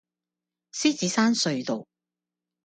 [0.73, 1.85] 獅子山隧道